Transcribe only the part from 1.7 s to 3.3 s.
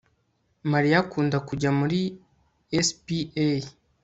muri spa